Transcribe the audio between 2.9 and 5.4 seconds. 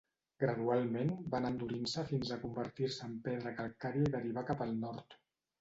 en pedra calcària i derivà cap al nord.